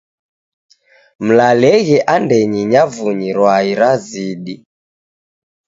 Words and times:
Mlalenghe 1.25 1.97
andenyi 2.15 2.61
nyavunyi 2.71 3.29
rwai 3.37 3.71
razidi. 3.79 4.55